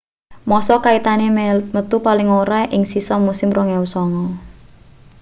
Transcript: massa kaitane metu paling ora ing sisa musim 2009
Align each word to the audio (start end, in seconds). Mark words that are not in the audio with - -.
massa 0.49 0.75
kaitane 0.85 1.27
metu 1.75 1.97
paling 2.07 2.29
ora 2.41 2.61
ing 2.75 2.83
sisa 2.91 3.15
musim 3.25 3.49
2009 3.55 4.29